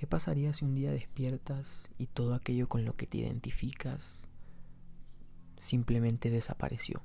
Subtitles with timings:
[0.00, 4.22] ¿Qué pasaría si un día despiertas y todo aquello con lo que te identificas
[5.58, 7.02] simplemente desapareció?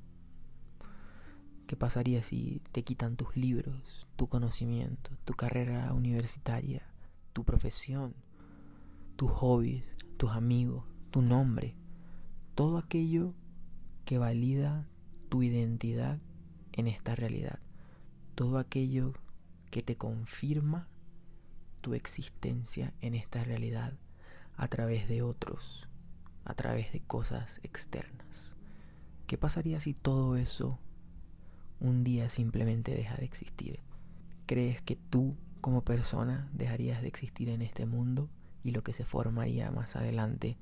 [1.68, 6.84] ¿Qué pasaría si te quitan tus libros, tu conocimiento, tu carrera universitaria,
[7.34, 8.14] tu profesión,
[9.18, 9.84] tus hobbies,
[10.16, 11.76] tus amigos, tu nombre?
[12.56, 13.34] Todo aquello
[14.06, 14.88] que valida
[15.28, 16.20] tu identidad
[16.72, 17.60] en esta realidad.
[18.36, 19.12] Todo aquello
[19.70, 20.88] que te confirma
[21.86, 23.94] tu existencia en esta realidad
[24.58, 25.88] a través de otros,
[26.44, 28.56] a través de cosas externas.
[29.28, 30.80] ¿Qué pasaría si todo eso
[31.80, 33.82] un día simplemente deja de existir?
[34.48, 38.32] ¿Crees que tú como persona dejarías de existir en este mundo
[38.64, 40.58] y lo que se formaría más adelante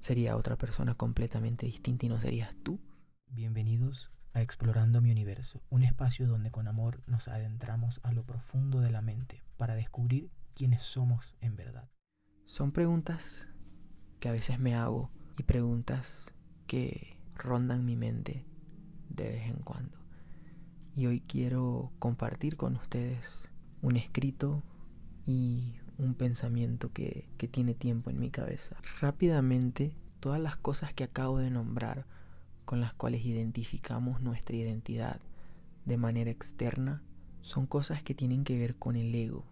[0.00, 2.80] sería otra persona completamente distinta y no serías tú?
[3.28, 8.80] Bienvenidos a Explorando mi Universo, un espacio donde con amor nos adentramos a lo profundo
[8.80, 11.88] de la mente para descubrir quiénes somos en verdad.
[12.46, 13.48] Son preguntas
[14.20, 16.32] que a veces me hago y preguntas
[16.66, 18.46] que rondan mi mente
[19.08, 19.98] de vez en cuando.
[20.94, 23.42] Y hoy quiero compartir con ustedes
[23.80, 24.62] un escrito
[25.26, 28.76] y un pensamiento que, que tiene tiempo en mi cabeza.
[29.00, 32.06] Rápidamente, todas las cosas que acabo de nombrar
[32.64, 35.20] con las cuales identificamos nuestra identidad
[35.84, 37.02] de manera externa
[37.40, 39.44] son cosas que tienen que ver con el ego.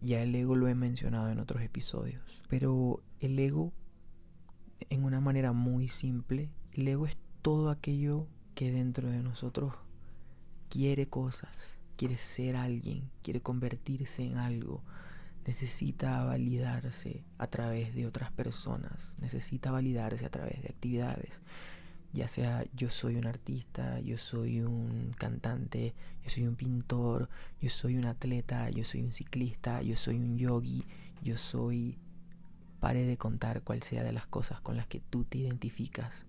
[0.00, 2.42] Ya el ego lo he mencionado en otros episodios.
[2.48, 3.72] Pero el ego,
[4.90, 9.74] en una manera muy simple, el ego es todo aquello que dentro de nosotros
[10.68, 14.82] quiere cosas, quiere ser alguien, quiere convertirse en algo,
[15.46, 21.40] necesita validarse a través de otras personas, necesita validarse a través de actividades,
[22.14, 27.28] ya sea yo soy un artista, yo soy un cantante, yo soy un pintor,
[27.60, 30.84] yo soy un atleta, yo soy un ciclista, yo soy un yogi,
[31.22, 31.98] yo soy...
[32.78, 36.26] Pare de contar cuál sea de las cosas con las que tú te identificas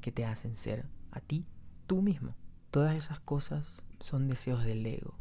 [0.00, 1.44] que te hacen ser a ti,
[1.86, 2.34] tú mismo.
[2.70, 5.14] Todas esas cosas son deseos del ego.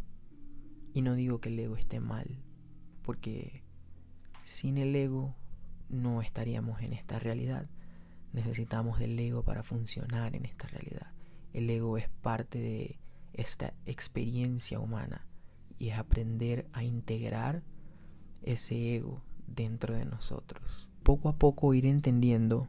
[0.93, 2.37] Y no digo que el ego esté mal,
[3.03, 3.63] porque
[4.45, 5.35] sin el ego
[5.89, 7.67] no estaríamos en esta realidad
[8.33, 11.11] necesitamos del ego para funcionar en esta realidad.
[11.53, 12.99] El ego es parte de
[13.33, 15.25] esta experiencia humana
[15.79, 17.63] y es aprender a integrar
[18.43, 20.87] ese ego dentro de nosotros.
[21.03, 22.67] Poco a poco ir entendiendo,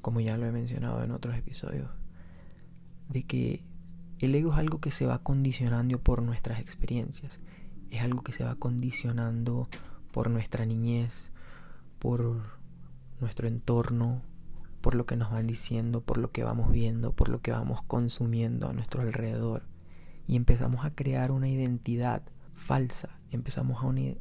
[0.00, 1.90] como ya lo he mencionado en otros episodios,
[3.08, 3.62] de que
[4.18, 7.38] el ego es algo que se va condicionando por nuestras experiencias,
[7.90, 9.68] es algo que se va condicionando
[10.12, 11.30] por nuestra niñez,
[11.98, 12.42] por
[13.20, 14.22] nuestro entorno,
[14.86, 17.82] por lo que nos van diciendo, por lo que vamos viendo, por lo que vamos
[17.82, 19.64] consumiendo a nuestro alrededor.
[20.28, 22.22] Y empezamos a crear una identidad
[22.54, 23.78] falsa, empezamos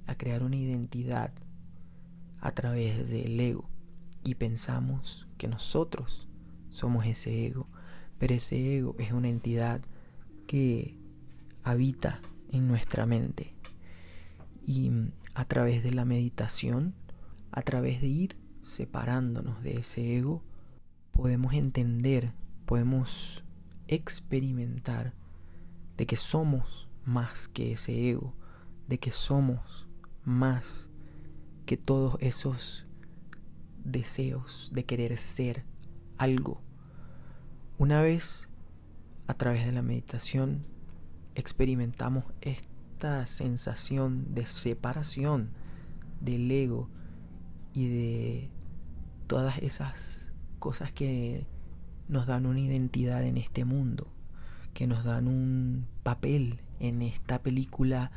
[0.07, 1.31] a, crear una identidad
[2.41, 3.69] a través del ego.
[4.23, 6.27] Y pensamos que nosotros
[6.71, 7.67] somos ese ego,
[8.17, 9.81] pero ese ego es una entidad
[10.47, 10.97] que
[11.63, 12.21] habita
[12.51, 13.53] en nuestra mente.
[14.65, 14.89] Y
[15.35, 16.95] a través de la meditación,
[17.51, 20.41] a través de ir separándonos de ese ego,
[21.15, 22.33] podemos entender,
[22.65, 23.43] podemos
[23.87, 25.13] experimentar
[25.97, 28.33] de que somos más que ese ego,
[28.87, 29.87] de que somos
[30.25, 30.89] más
[31.65, 32.85] que todos esos
[33.83, 35.63] deseos de querer ser
[36.17, 36.61] algo.
[37.77, 38.49] Una vez
[39.27, 40.65] a través de la meditación
[41.33, 45.51] experimentamos esta sensación de separación
[46.19, 46.89] del ego
[47.73, 48.49] y de
[49.27, 50.24] todas esas
[50.65, 51.45] cosas que
[52.07, 54.07] nos dan una identidad en este mundo,
[54.73, 58.09] que nos dan un papel en esta película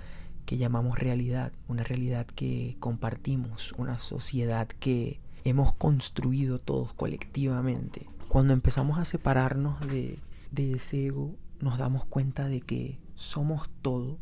[0.47, 8.07] que llamamos realidad, una realidad que compartimos, una sociedad que hemos construido todos colectivamente.
[8.29, 10.19] Cuando empezamos a separarnos de,
[10.51, 14.17] de ese ego, nos damos cuenta de que somos todo,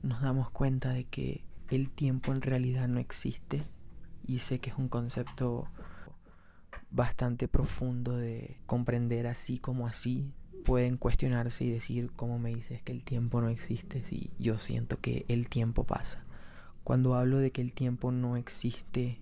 [0.00, 3.64] nos damos cuenta de que el tiempo en realidad no existe
[4.26, 5.68] y sé que es un concepto
[6.90, 10.32] bastante profundo de comprender así como así.
[10.64, 15.00] Pueden cuestionarse y decir, ¿cómo me dices que el tiempo no existe si yo siento
[15.00, 16.24] que el tiempo pasa?
[16.84, 19.20] Cuando hablo de que el tiempo no existe,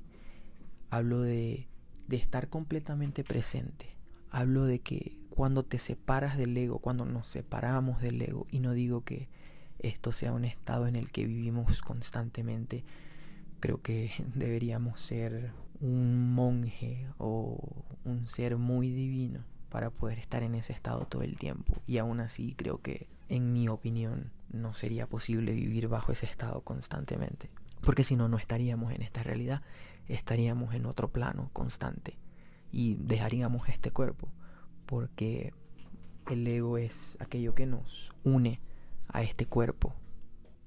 [0.91, 1.69] hablo de,
[2.09, 3.97] de estar completamente presente.
[4.31, 8.73] Hablo de que cuando te separas del ego, cuando nos separamos del ego, y no
[8.73, 9.29] digo que
[9.79, 12.85] esto sea un estado en el que vivimos constantemente,
[13.61, 20.55] creo que deberíamos ser un monje o un ser muy divino para poder estar en
[20.55, 21.75] ese estado todo el tiempo.
[21.87, 26.63] Y aún así creo que, en mi opinión, no sería posible vivir bajo ese estado
[26.63, 27.51] constantemente.
[27.83, 29.63] Porque si no, no estaríamos en esta realidad,
[30.09, 32.17] estaríamos en otro plano constante
[32.73, 34.29] y dejaríamos este cuerpo.
[34.87, 35.53] Porque
[36.29, 38.61] el ego es aquello que nos une
[39.09, 39.95] a este cuerpo.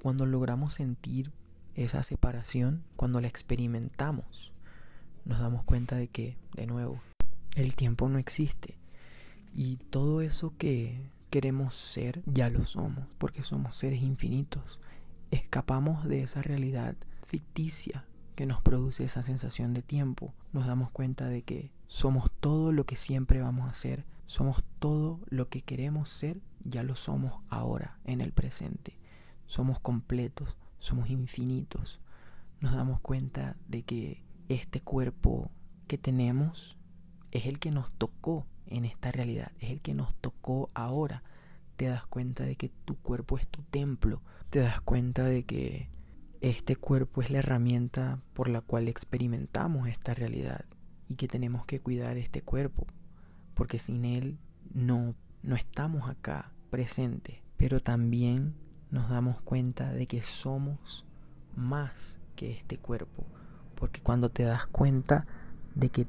[0.01, 1.31] Cuando logramos sentir
[1.75, 4.53] esa separación, cuando la experimentamos,
[5.25, 7.01] nos damos cuenta de que, de nuevo,
[7.55, 8.77] el tiempo no existe.
[9.53, 14.79] Y todo eso que queremos ser, ya lo somos, porque somos seres infinitos.
[15.31, 16.95] Escapamos de esa realidad
[17.25, 20.33] ficticia que nos produce esa sensación de tiempo.
[20.53, 24.05] Nos damos cuenta de que somos todo lo que siempre vamos a ser.
[24.25, 28.97] Somos todo lo que queremos ser, ya lo somos ahora, en el presente.
[29.45, 31.99] Somos completos, somos infinitos.
[32.61, 34.23] Nos damos cuenta de que
[34.53, 35.51] este cuerpo
[35.87, 36.77] que tenemos
[37.31, 41.23] es el que nos tocó en esta realidad, es el que nos tocó ahora.
[41.75, 45.89] Te das cuenta de que tu cuerpo es tu templo, te das cuenta de que
[46.41, 50.65] este cuerpo es la herramienta por la cual experimentamos esta realidad
[51.07, 52.87] y que tenemos que cuidar este cuerpo,
[53.53, 54.37] porque sin él
[54.73, 58.55] no, no estamos acá presentes, pero también
[58.89, 61.05] nos damos cuenta de que somos
[61.55, 63.25] más que este cuerpo,
[63.81, 65.25] porque cuando te das cuenta
[65.73, 66.05] de que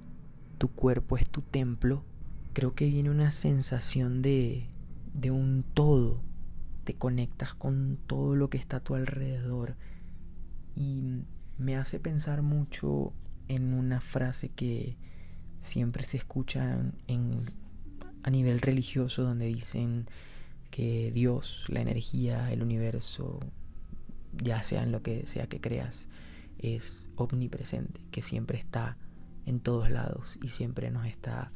[0.58, 2.04] tu cuerpo es tu templo,
[2.52, 4.66] creo que viene una sensación de,
[5.14, 6.20] de un todo.
[6.84, 9.74] Te conectas con todo lo que está a tu alrededor.
[10.76, 11.22] Y
[11.56, 13.14] me hace pensar mucho
[13.48, 14.98] en una frase que
[15.56, 17.40] siempre se escucha en,
[18.22, 20.04] a nivel religioso donde dicen
[20.70, 23.40] que Dios, la energía, el universo,
[24.42, 26.06] ya sea en lo que sea que creas,
[26.58, 28.96] es omnipresente, que siempre está
[29.46, 31.52] en todos lados y siempre nos está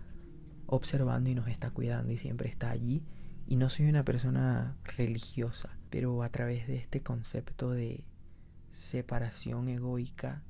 [0.66, 3.04] observando y nos está cuidando y siempre está allí.
[3.46, 8.04] Y no soy una persona religiosa, pero a través de este concepto de
[8.72, 10.43] separación egoica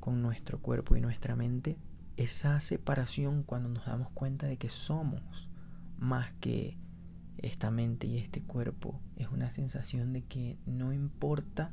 [0.00, 1.78] con nuestro cuerpo y nuestra mente,
[2.16, 5.48] esa separación cuando nos damos cuenta de que somos
[5.98, 6.76] más que
[7.38, 11.72] esta mente y este cuerpo, es una sensación de que no importa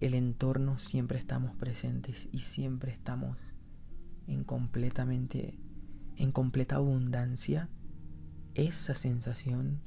[0.00, 3.36] el entorno, siempre estamos presentes y siempre estamos
[4.26, 5.58] en completamente
[6.20, 7.70] en completa abundancia,
[8.54, 9.80] esa sensación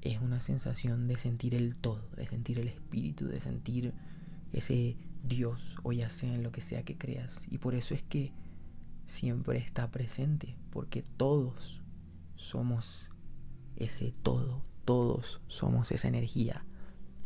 [0.00, 3.94] es una sensación de sentir el todo, de sentir el espíritu, de sentir
[4.52, 7.46] ese Dios o ya sea en lo que sea que creas.
[7.50, 8.32] Y por eso es que
[9.06, 11.82] siempre está presente, porque todos
[12.34, 13.08] somos
[13.76, 16.64] ese todo, todos somos esa energía,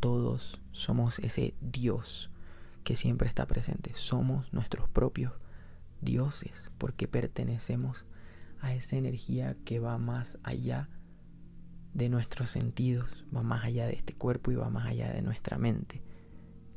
[0.04, 2.30] todos somos ese Dios
[2.82, 5.32] que siempre está presente, somos nuestros propios
[6.02, 8.04] dioses, porque pertenecemos
[8.60, 10.90] a esa energía que va más allá
[11.94, 15.56] de nuestros sentidos, va más allá de este cuerpo y va más allá de nuestra
[15.56, 16.02] mente.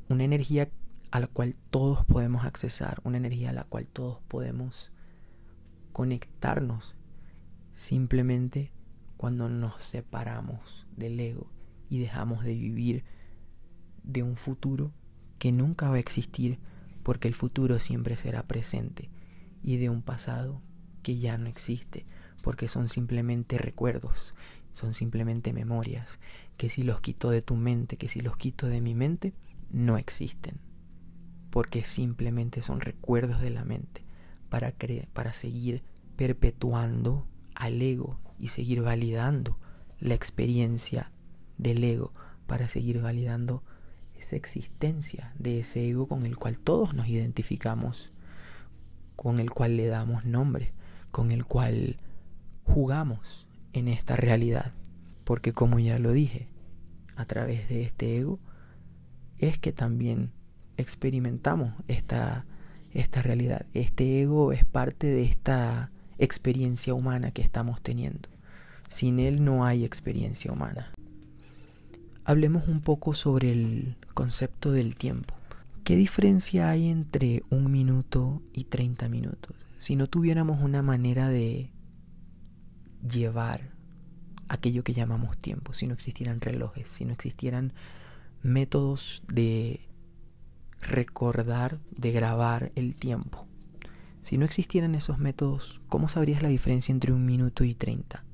[0.07, 0.69] Una energía
[1.11, 4.93] a la cual todos podemos accesar, una energía a la cual todos podemos
[5.91, 6.95] conectarnos
[7.75, 8.71] simplemente
[9.17, 11.51] cuando nos separamos del ego
[11.89, 13.16] y dejamos de vivir
[14.07, 14.91] de un futuro
[15.37, 16.59] que nunca va a existir
[17.03, 19.09] porque el futuro siempre será presente
[19.63, 20.61] y de un pasado
[21.03, 22.05] que ya no existe,
[22.41, 24.33] porque son simplemente recuerdos,
[24.73, 26.19] son simplemente memorias,
[26.57, 29.33] que si los quito de tu mente, que si los quito de mi mente,
[29.71, 30.59] no existen,
[31.49, 34.03] porque simplemente son recuerdos de la mente
[34.49, 34.73] para,
[35.13, 35.83] para seguir
[36.15, 39.57] perpetuando al ego y seguir validando
[39.99, 41.11] la experiencia
[41.57, 42.13] del ego,
[42.47, 43.63] para seguir validando
[44.19, 48.11] esa existencia de ese ego con el cual todos nos identificamos
[49.15, 50.73] con el cual le damos nombre,
[51.11, 51.97] con el cual
[52.63, 54.73] jugamos en esta realidad.
[55.23, 56.47] Porque como ya lo dije,
[57.15, 58.39] a través de este ego
[59.39, 60.31] es que también
[60.77, 62.45] experimentamos esta,
[62.91, 63.65] esta realidad.
[63.73, 68.29] Este ego es parte de esta experiencia humana que estamos teniendo.
[68.87, 70.93] Sin él no hay experiencia humana.
[72.27, 75.33] Hablemos un poco sobre el concepto del tiempo.
[75.85, 79.55] ¿Qué diferencia hay entre un minuto y 30 minutos?
[79.77, 81.71] Si no tuviéramos una manera de
[83.09, 83.71] llevar
[84.49, 87.71] aquello que llamamos tiempo, si no existieran relojes, si no existieran
[88.43, 89.87] métodos de
[90.81, 93.47] recordar, de grabar el tiempo.
[94.21, 98.25] Si no existieran esos métodos, ¿cómo sabrías la diferencia entre un minuto y 30?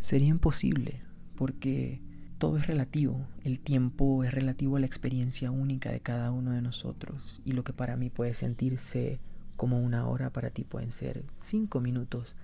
[0.00, 1.04] Sería imposible,
[1.36, 2.09] porque
[2.40, 6.62] todo es relativo, el tiempo es relativo a la experiencia única de cada uno de
[6.62, 9.20] nosotros y lo que para mí puede sentirse
[9.56, 12.36] como una hora para ti pueden ser cinco minutos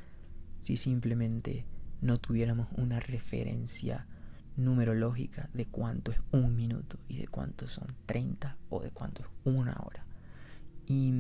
[0.59, 1.65] si simplemente
[2.03, 4.07] no tuviéramos una referencia
[4.59, 9.29] numerológica de cuánto es un minuto y de cuánto son 30 o de cuánto es
[9.45, 10.05] una hora.
[10.87, 11.11] Y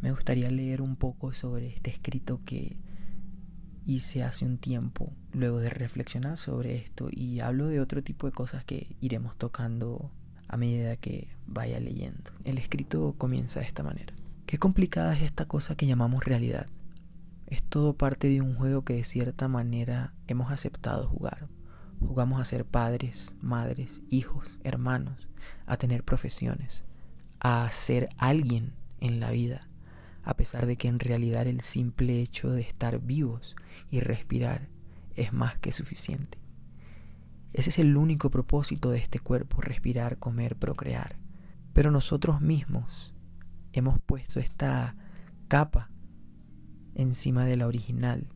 [0.00, 2.76] me gustaría leer un poco sobre este escrito que
[3.86, 8.32] hice hace un tiempo, luego de reflexionar sobre esto y hablo de otro tipo de
[8.32, 10.10] cosas que iremos tocando
[10.48, 12.32] a medida que vaya leyendo.
[12.44, 14.12] El escrito comienza de esta manera.
[14.44, 16.66] Qué complicada es esta cosa que llamamos realidad.
[17.46, 21.48] Es todo parte de un juego que de cierta manera hemos aceptado jugar.
[22.00, 25.28] Jugamos a ser padres, madres, hijos, hermanos,
[25.64, 26.84] a tener profesiones,
[27.38, 29.68] a ser alguien en la vida,
[30.26, 33.54] a pesar de que en realidad el simple hecho de estar vivos
[33.92, 34.68] y respirar
[35.14, 36.38] es más que suficiente.
[37.52, 41.16] Ese es el único propósito de este cuerpo, respirar, comer, procrear.
[41.72, 43.14] Pero nosotros mismos
[43.72, 44.96] hemos puesto esta
[45.46, 45.90] capa
[46.96, 48.28] encima de la original,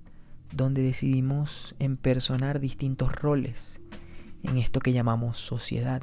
[0.54, 3.80] donde decidimos empersonar distintos roles
[4.44, 6.02] en esto que llamamos sociedad,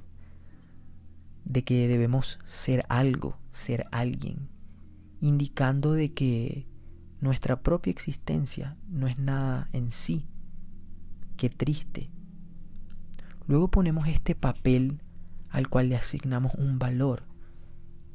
[1.45, 4.49] de que debemos ser algo, ser alguien,
[5.21, 6.67] indicando de que
[7.19, 10.27] nuestra propia existencia no es nada en sí.
[11.35, 12.09] Qué triste.
[13.47, 15.01] Luego ponemos este papel
[15.49, 17.23] al cual le asignamos un valor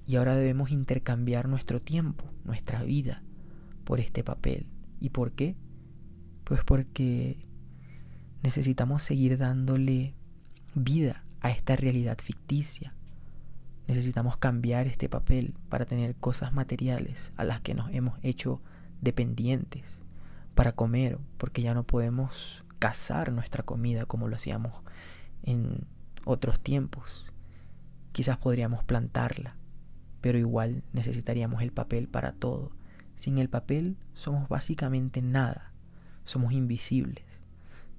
[0.07, 3.23] y ahora debemos intercambiar nuestro tiempo, nuestra vida,
[3.85, 4.67] por este papel.
[5.01, 5.57] ¿Y por qué?
[6.45, 7.47] Pues porque
[8.43, 10.15] necesitamos seguir dándole
[10.75, 12.95] vida a esta realidad ficticia,
[13.93, 18.63] Necesitamos cambiar este papel para tener cosas materiales a las que nos hemos hecho
[19.03, 20.01] dependientes
[20.55, 24.73] para comer, porque ya no podemos cazar nuestra comida como lo hacíamos
[25.43, 25.85] en
[26.25, 27.31] otros tiempos.
[28.13, 29.57] Quizás podríamos plantarla,
[30.23, 32.73] pero igual necesitaríamos el papel para todo.
[33.17, 35.71] Sin el papel somos básicamente nada,
[36.25, 37.27] somos invisibles,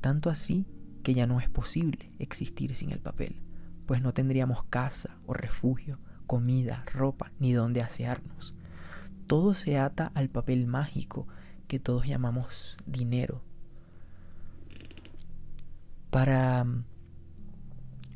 [0.01, 0.65] tanto así
[1.03, 3.43] que ya no es posible existir sin el papel
[3.85, 8.55] pues no tendríamos casa o refugio, comida, ropa, ni dónde asearnos.
[9.27, 11.27] Todo se ata al papel mágico
[11.67, 13.41] que todos llamamos dinero.
[16.09, 16.85] Para mm,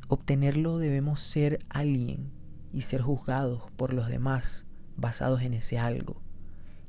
[0.08, 2.30] obtenerlo debemos ser alguien
[2.72, 6.20] y ser juzgados por los demás basados en ese algo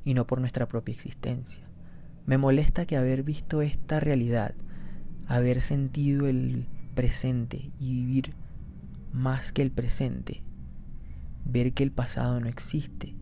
[0.04, 1.66] y no por nuestra propia existencia.
[2.26, 4.54] Me molesta que haber visto esta realidad,
[5.26, 8.34] haber sentido el presente y vivir
[9.12, 10.42] más que el presente,
[11.44, 13.14] ver que el pasado no existe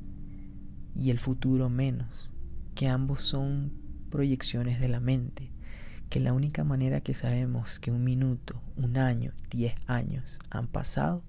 [0.95, 2.31] y el futuro menos,
[2.75, 3.73] que ambos son
[4.11, 5.53] proyecciones de la mente,
[6.11, 11.23] que la única manera que sabemos que un minuto, un año, diez años han pasado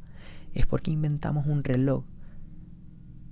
[0.53, 2.05] es porque inventamos un reloj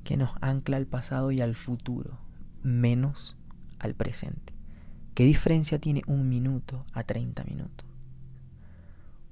[0.03, 2.19] que nos ancla al pasado y al futuro,
[2.63, 3.35] menos
[3.79, 4.53] al presente.
[5.13, 7.87] ¿Qué diferencia tiene un minuto a 30 minutos?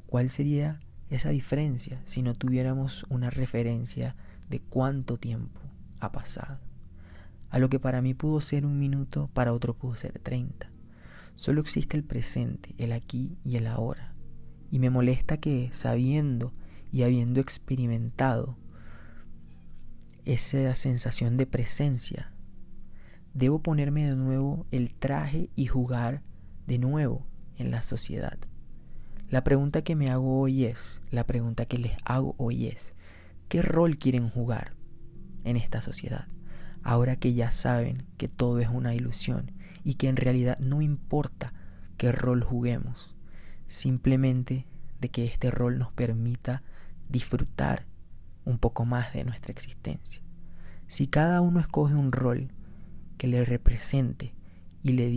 [0.08, 0.80] ¿Cuál sería
[1.16, 4.16] esa diferencia si no tuviéramos una referencia
[4.50, 5.62] de cuánto tiempo
[6.00, 6.60] ha pasado.
[7.50, 10.70] A lo que para mí pudo ser un minuto, para otro pudo ser 30.
[11.36, 14.14] Solo existe el presente, el aquí y el ahora.
[14.72, 16.54] Y me molesta que sabiendo
[16.92, 18.58] y habiendo experimentado
[20.26, 22.34] esa sensación de presencia,
[23.34, 26.24] debo ponerme de nuevo el traje y jugar
[26.68, 27.26] de nuevo
[27.58, 28.38] en la sociedad.
[29.30, 32.94] La pregunta que me hago hoy es, la pregunta que les hago hoy es,
[33.50, 34.74] ¿qué rol quieren jugar
[35.44, 36.28] en esta sociedad?
[36.84, 39.52] Ahora que ya saben que todo es una ilusión
[39.84, 41.54] y que en realidad no importa
[41.98, 43.16] qué rol juguemos,
[43.68, 44.68] simplemente
[45.02, 46.62] de que este rol nos permita
[47.10, 47.88] disfrutar
[48.46, 50.22] un poco más de nuestra existencia.
[50.86, 52.52] Si cada uno escoge un rol
[53.18, 54.36] que le represente
[54.84, 55.10] y le,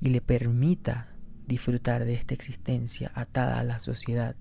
[0.00, 1.14] y le permita
[1.48, 4.36] disfrutar de esta existencia atada a la sociedad,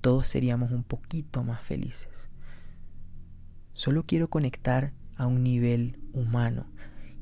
[0.00, 2.28] todos seríamos un poquito más felices.
[3.72, 6.66] Solo quiero conectar a un nivel humano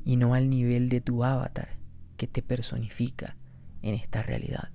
[0.03, 1.77] y no al nivel de tu avatar
[2.17, 3.37] que te personifica
[3.83, 4.71] en esta realidad.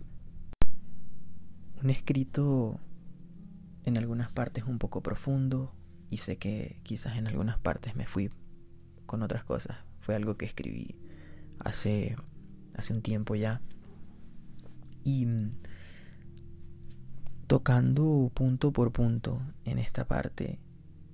[1.82, 2.80] Un escrito
[3.84, 5.74] en algunas partes un poco profundo
[6.10, 8.30] y sé que quizás en algunas partes me fui
[9.06, 9.78] con otras cosas.
[9.98, 10.96] Fue algo que escribí
[11.58, 12.14] hace,
[12.74, 13.60] hace un tiempo ya
[15.04, 15.50] y mm,
[17.46, 20.58] tocando punto por punto en esta parte,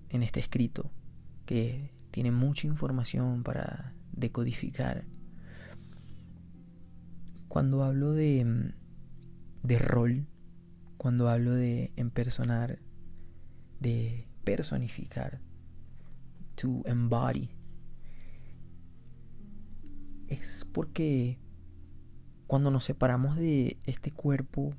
[0.08, 0.90] en este escrito,
[1.46, 5.04] que tiene mucha información para decodificar.
[7.48, 10.26] Cuando hablo de, mm, de rol,
[10.96, 12.78] cuando hablo de empersonar,
[13.80, 15.40] de personificar,
[16.56, 17.50] to embody,
[20.28, 21.38] es porque
[22.48, 24.74] cuando nos separamos de este cuerpo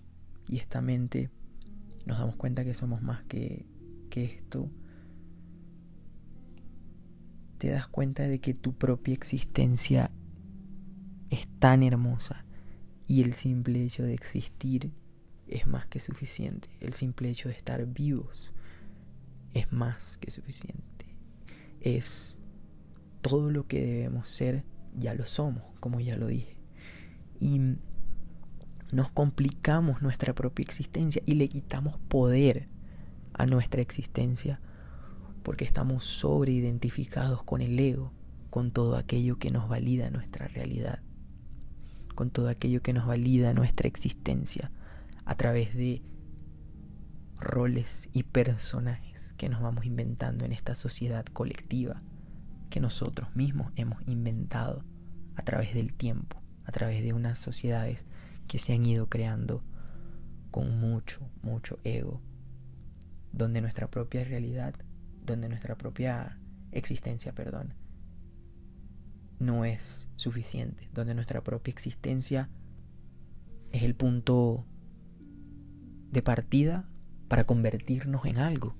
[0.48, 1.30] y esta mente
[2.08, 3.68] nos damos cuenta que somos más que,
[4.10, 4.72] que esto,
[7.60, 10.10] te das cuenta de que tu propia existencia
[11.30, 12.44] es tan hermosa
[13.06, 14.92] y el simple hecho de existir
[15.48, 16.70] es más que suficiente.
[16.80, 18.52] El simple hecho de estar vivos
[19.54, 21.06] es más que suficiente.
[21.82, 22.40] Es
[23.22, 24.64] todo lo que debemos ser,
[24.98, 26.59] ya lo somos, como ya lo dije.
[27.40, 27.60] Y
[28.92, 32.68] nos complicamos nuestra propia existencia y le quitamos poder
[33.34, 34.60] a nuestra existencia
[35.44, 38.12] porque estamos sobreidentificados con el ego,
[38.50, 41.00] con todo aquello que nos valida nuestra realidad,
[42.16, 44.72] con todo aquello que nos valida nuestra existencia
[45.26, 46.02] a través de
[47.40, 52.02] roles y personajes que nos vamos inventando en esta sociedad colectiva
[52.70, 54.84] que nosotros mismos hemos inventado
[55.36, 56.39] a través del tiempo,
[56.70, 58.06] a través de unas sociedades
[58.48, 59.64] que se han ido creando
[60.52, 62.22] con mucho, mucho ego,
[63.32, 64.76] donde nuestra propia realidad,
[65.26, 66.38] donde nuestra propia
[66.72, 67.74] existencia, perdón,
[69.40, 72.52] no es suficiente, donde nuestra propia existencia
[73.72, 74.64] es el punto
[76.12, 76.88] de partida
[77.28, 78.76] para convertirnos en algo.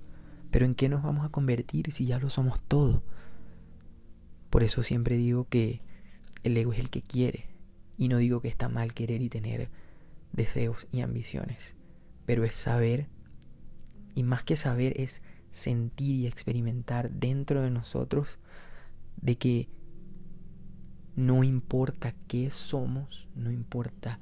[0.52, 3.02] Pero ¿en qué nos vamos a convertir si ya lo somos todo?
[4.48, 5.82] Por eso siempre digo que
[6.44, 7.49] el ego es el que quiere.
[8.00, 9.68] Y no digo que está mal querer y tener
[10.32, 11.76] deseos y ambiciones.
[12.24, 13.08] Pero es saber,
[14.14, 18.38] y más que saber, es sentir y experimentar dentro de nosotros
[19.20, 19.68] de que
[21.14, 24.18] no importa qué somos, no importa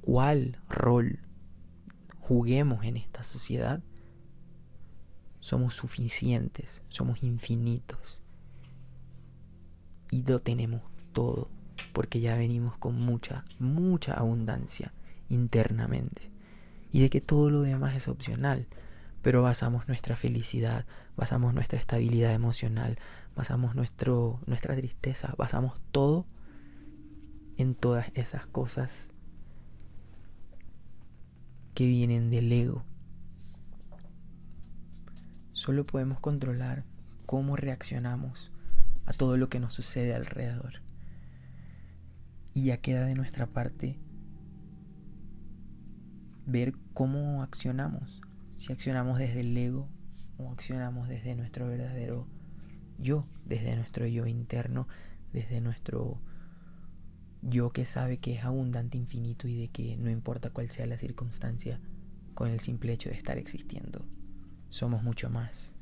[0.00, 1.18] cuál rol
[2.20, 3.82] juguemos en esta sociedad,
[5.40, 8.20] somos suficientes, somos infinitos
[10.12, 10.82] y lo tenemos
[11.12, 11.50] todo,
[11.94, 14.92] porque ya venimos con mucha, mucha abundancia
[15.30, 16.30] internamente.
[16.92, 18.66] Y de que todo lo demás es opcional,
[19.22, 20.84] pero basamos nuestra felicidad,
[21.16, 22.98] basamos nuestra estabilidad emocional,
[23.34, 26.26] basamos nuestro, nuestra tristeza, basamos todo
[27.56, 29.08] en todas esas cosas
[31.74, 32.84] que vienen del ego.
[35.52, 36.84] Solo podemos controlar
[37.24, 38.50] cómo reaccionamos
[39.06, 40.83] a todo lo que nos sucede alrededor.
[42.54, 43.98] Y ya queda de nuestra parte
[46.46, 48.20] ver cómo accionamos,
[48.54, 49.88] si accionamos desde el ego
[50.38, 52.26] o accionamos desde nuestro verdadero
[52.98, 54.86] yo, desde nuestro yo interno,
[55.32, 56.20] desde nuestro
[57.42, 60.96] yo que sabe que es abundante, infinito y de que no importa cuál sea la
[60.96, 61.80] circunstancia,
[62.34, 64.04] con el simple hecho de estar existiendo,
[64.70, 65.72] somos mucho más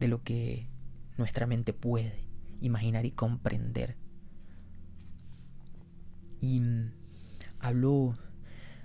[0.00, 0.68] de lo que
[1.16, 2.24] nuestra mente puede
[2.60, 3.96] imaginar y comprender.
[6.40, 6.92] Y mm,
[7.60, 8.16] hablo,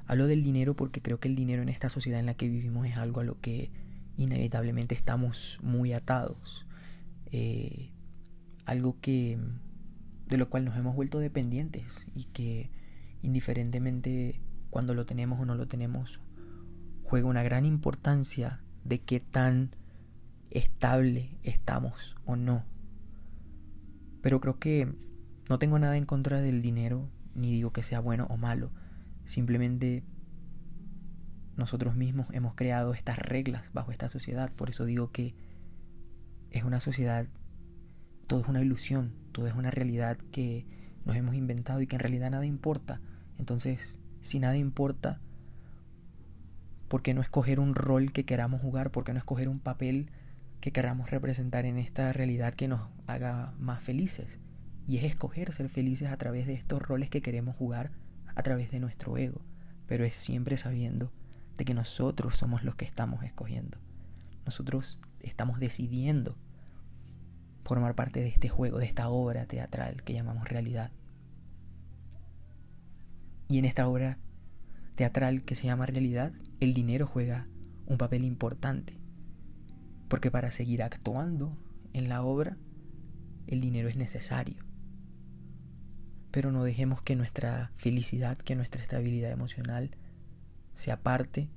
[0.08, 2.98] del dinero porque creo que el dinero en esta sociedad en la que vivimos es
[2.98, 3.72] algo a lo que
[4.18, 6.68] inevitablemente estamos muy atados.
[7.32, 7.92] Eh,
[8.66, 9.38] algo que
[10.28, 12.70] de lo cual nos hemos vuelto dependientes y que
[13.22, 14.40] indiferentemente
[14.70, 16.22] cuando lo tenemos o no lo tenemos
[17.04, 19.76] juega una gran importancia de qué tan
[20.50, 22.64] estable estamos o no.
[24.22, 24.92] Pero creo que
[25.50, 28.72] no tengo nada en contra del dinero, ni digo que sea bueno o malo.
[29.24, 30.04] Simplemente
[31.56, 34.52] nosotros mismos hemos creado estas reglas bajo esta sociedad.
[34.52, 35.36] Por eso digo que
[36.52, 37.28] es una sociedad,
[38.28, 40.66] todo es una ilusión, todo es una realidad que
[41.06, 43.02] nos hemos inventado y que en realidad nada importa.
[43.38, 45.20] Entonces, si nada importa,
[46.88, 48.92] ¿por qué no escoger un rol que queramos jugar?
[48.92, 50.10] ¿Por qué no escoger un papel
[50.64, 54.40] que queramos representar en esta realidad que nos haga más felices.
[54.88, 57.92] Y es escoger ser felices a través de estos roles que queremos jugar
[58.36, 59.42] a través de nuestro ego.
[59.88, 61.12] Pero es siempre sabiendo
[61.58, 63.78] de que nosotros somos los que estamos escogiendo.
[64.46, 66.36] Nosotros estamos decidiendo
[67.64, 70.92] formar parte de este juego, de esta obra teatral que llamamos realidad.
[73.48, 74.18] Y en esta obra
[74.96, 77.48] teatral que se llama realidad, el dinero juega
[77.86, 78.98] un papel importante.
[80.08, 81.58] Porque para seguir actuando
[81.94, 82.58] en la obra,
[83.48, 84.73] el dinero es necesario.
[86.34, 89.92] Pero no dejemos que nuestra felicidad, que nuestra estabilidad emocional
[90.74, 91.48] se aparte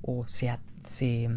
[0.00, 0.50] o se,
[0.82, 1.30] se,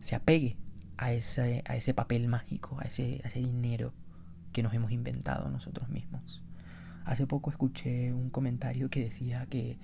[0.00, 0.58] se apegue
[0.98, 3.94] a ese, a ese papel mágico, a ese, a ese dinero
[4.52, 6.42] que nos hemos inventado nosotros mismos.
[7.06, 9.78] Hace poco escuché un comentario que decía que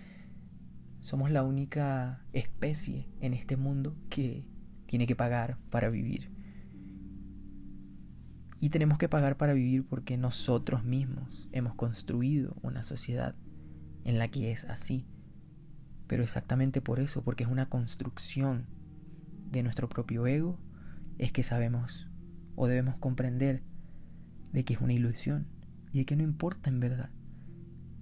[1.01, 4.45] somos la única especie en este mundo que
[4.85, 6.31] tiene que pagar para vivir.
[8.63, 13.35] Y tenemos que pagar para vivir porque nosotros mismos hemos construido una sociedad
[14.05, 15.05] en la que es así.
[16.07, 18.69] Pero exactamente por eso, porque es una construcción
[19.51, 20.61] de nuestro propio ego,
[21.19, 22.09] es que sabemos
[22.55, 23.65] o debemos comprender
[24.53, 25.49] de que es una ilusión
[25.93, 27.11] y de que no importa en verdad.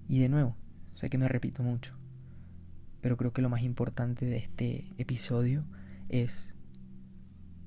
[0.09, 0.59] Y de nuevo,
[0.93, 1.97] sé que me repito mucho,
[3.01, 5.65] pero creo que lo más importante de este episodio
[6.11, 6.53] es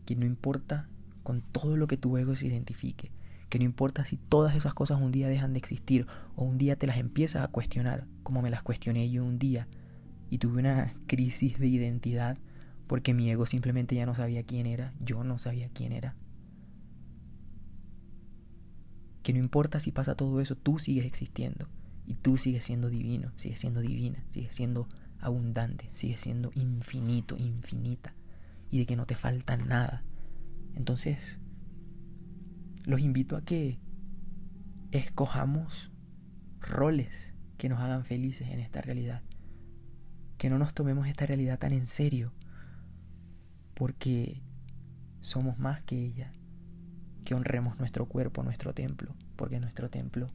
[0.05, 0.91] que no importa
[1.23, 3.11] con todo lo que tu ego se identifique,
[3.49, 6.75] que no importa si todas esas cosas un día dejan de existir o un día
[6.75, 9.67] te las empiezas a cuestionar, como me las cuestioné yo un día
[10.29, 12.37] y tuve una crisis de identidad
[12.87, 16.15] porque mi ego simplemente ya no sabía quién era, yo no sabía quién era.
[19.23, 21.67] Que no importa si pasa todo eso, tú sigues existiendo
[22.05, 28.13] y tú sigues siendo divino, sigues siendo divina, sigues siendo abundante, sigues siendo infinito, infinita
[28.69, 30.03] y de que no te falta nada.
[30.75, 31.39] Entonces,
[32.85, 33.79] los invito a que
[34.91, 35.91] escojamos
[36.59, 39.21] roles que nos hagan felices en esta realidad.
[40.37, 42.33] Que no nos tomemos esta realidad tan en serio,
[43.73, 44.41] porque
[45.21, 46.33] somos más que ella.
[47.23, 50.29] Que honremos nuestro cuerpo, nuestro templo, porque nuestro templo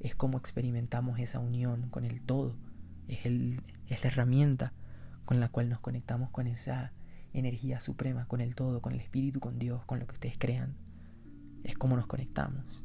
[0.00, 2.56] es como experimentamos esa unión con el todo.
[3.08, 4.72] Es, el, es la herramienta
[5.24, 6.92] con la cual nos conectamos con esa
[7.32, 10.76] energía suprema, con el todo, con el espíritu, con Dios, con lo que ustedes crean.
[11.64, 12.82] Es como nos conectamos.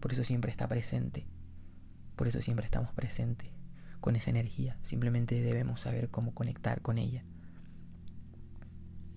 [0.00, 1.26] Por eso siempre está presente.
[2.16, 3.50] Por eso siempre estamos presentes
[4.00, 4.78] con esa energía.
[4.82, 7.24] Simplemente debemos saber cómo conectar con ella.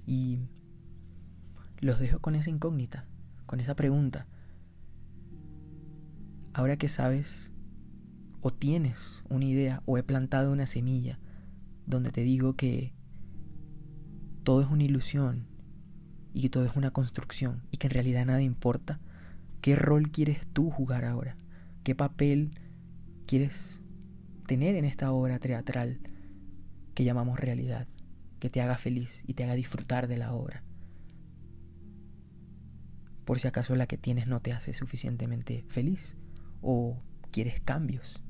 [0.06, 0.40] Y
[1.80, 3.06] los dejo con esa incógnita,
[3.46, 4.28] con esa pregunta.
[6.54, 7.52] Ahora que sabes
[8.42, 11.20] o tienes una idea o he plantado una semilla
[11.86, 12.94] donde te digo que
[14.44, 15.46] todo es una ilusión
[16.34, 19.00] y que todo es una construcción y que en realidad nada importa,
[19.62, 21.38] ¿qué rol quieres tú jugar ahora?
[21.84, 22.52] ¿Qué papel
[23.28, 23.82] quieres
[24.48, 26.00] tener en esta obra teatral
[26.96, 27.88] que llamamos realidad?
[28.40, 30.64] Que te haga feliz y te haga disfrutar de la obra.
[33.26, 36.16] Por si acaso la que tienes no te hace suficientemente feliz
[36.62, 36.98] o
[37.32, 38.22] quieres cambios.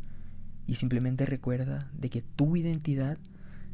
[0.67, 3.17] Y simplemente recuerda de que tu identidad,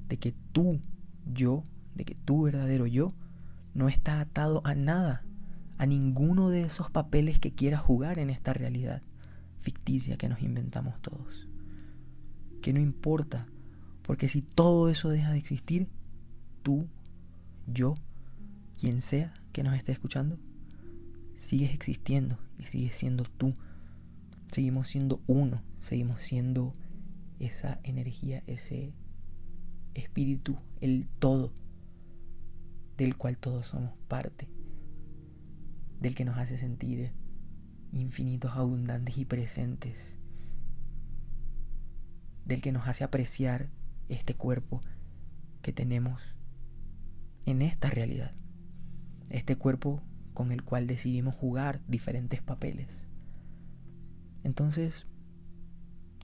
[0.07, 0.79] de que tú,
[1.25, 1.65] yo,
[1.97, 3.13] de que tu verdadero yo
[3.73, 5.23] no está atado a nada,
[5.77, 9.01] a ninguno de esos papeles que quieras jugar en esta realidad
[9.61, 11.47] ficticia que nos inventamos todos.
[12.61, 13.47] Que no importa,
[14.03, 15.87] porque si todo eso deja de existir,
[16.63, 16.87] tú,
[17.65, 17.95] yo,
[18.79, 20.37] quien sea que nos esté escuchando,
[21.35, 23.53] sigues existiendo y sigues siendo tú.
[24.51, 26.73] Seguimos siendo uno, seguimos siendo
[27.39, 28.93] esa energía, ese
[29.93, 31.51] espíritu, el todo
[32.97, 34.49] del cual todos somos parte,
[35.99, 37.13] del que nos hace sentir
[37.91, 40.17] infinitos, abundantes y presentes,
[42.45, 43.69] del que nos hace apreciar
[44.09, 44.81] este cuerpo
[45.61, 46.21] que tenemos
[47.45, 48.33] en esta realidad,
[49.29, 50.01] este cuerpo
[50.33, 53.07] con el cual decidimos jugar diferentes papeles.
[54.43, 55.07] Entonces,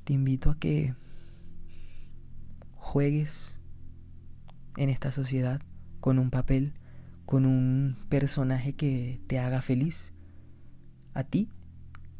[0.03, 0.95] te invito a que
[2.75, 3.57] juegues
[4.77, 5.62] en esta sociedad
[6.03, 6.73] con un papel,
[7.25, 10.11] con un personaje que te haga feliz
[11.13, 11.47] a ti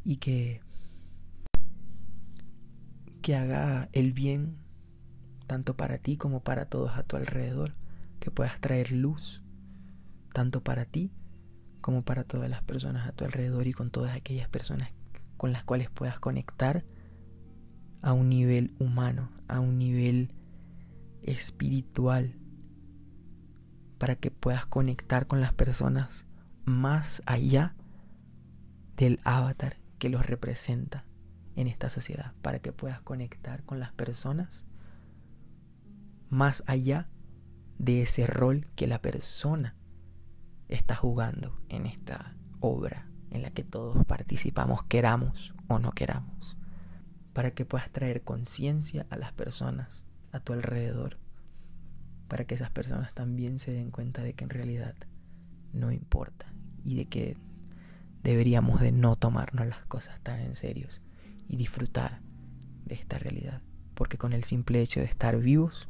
[0.04, 0.62] y que
[3.20, 4.56] que haga el bien
[5.46, 7.74] tanto para ti como para todos a tu alrededor,
[8.20, 9.42] que puedas traer luz
[10.32, 11.12] tanto para ti
[11.82, 14.94] como para todas las personas a tu alrededor y con todas aquellas personas
[15.36, 16.86] con las cuales puedas conectar
[18.00, 20.32] a un nivel humano, a un nivel
[21.20, 22.34] espiritual,
[23.98, 26.26] para que puedas conectar con las personas
[26.64, 27.74] más allá
[28.96, 31.04] del avatar que los representa
[31.56, 34.64] en esta sociedad, para que puedas conectar con las personas
[36.30, 37.08] más allá
[37.78, 39.76] de ese rol que la persona
[40.68, 46.56] está jugando en esta obra en la que todos participamos, queramos o no queramos,
[47.32, 51.18] para que puedas traer conciencia a las personas a tu alrededor
[52.34, 54.96] para que esas personas también se den cuenta de que en realidad
[55.72, 56.52] no importa
[56.84, 57.36] y de que
[58.24, 60.88] deberíamos de no tomarnos las cosas tan en serio
[61.48, 62.18] y disfrutar
[62.86, 63.62] de esta realidad,
[63.94, 65.88] porque con el simple hecho de estar vivos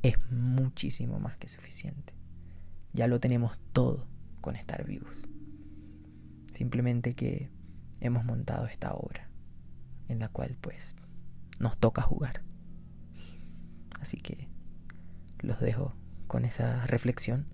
[0.00, 2.14] es muchísimo más que suficiente.
[2.94, 4.06] Ya lo tenemos todo
[4.40, 5.20] con estar vivos.
[6.50, 7.50] Simplemente que
[8.00, 9.28] hemos montado esta obra
[10.08, 10.96] en la cual pues
[11.58, 12.40] nos toca jugar.
[14.00, 14.48] Así que
[15.40, 15.94] los dejo
[16.26, 17.46] con esa reflexión.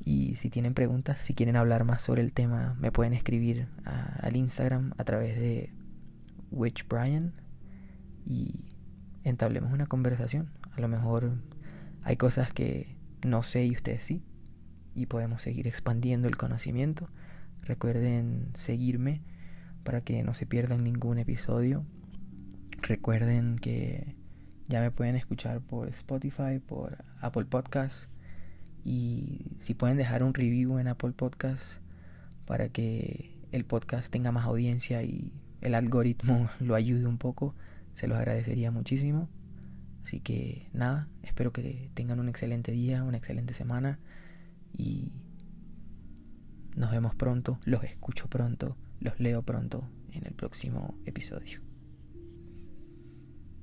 [0.00, 4.36] Y si tienen preguntas, si quieren hablar más sobre el tema, me pueden escribir al
[4.36, 5.72] Instagram a través de
[6.50, 7.34] Witch Brian.
[8.24, 8.64] Y
[9.24, 10.50] entablemos una conversación.
[10.72, 11.32] A lo mejor
[12.02, 14.22] hay cosas que no sé y ustedes sí,
[14.94, 17.10] y podemos seguir expandiendo el conocimiento.
[17.62, 19.22] Recuerden seguirme
[19.84, 21.84] para que no se pierdan ningún episodio.
[22.82, 24.17] Recuerden que
[24.68, 28.08] ya me pueden escuchar por Spotify, por Apple Podcasts
[28.84, 31.80] y si pueden dejar un review en Apple Podcasts
[32.46, 37.54] para que el podcast tenga más audiencia y el algoritmo lo ayude un poco,
[37.92, 39.28] se los agradecería muchísimo.
[40.04, 43.98] Así que nada, espero que tengan un excelente día, una excelente semana
[44.72, 45.12] y
[46.76, 51.67] nos vemos pronto, los escucho pronto, los leo pronto en el próximo episodio.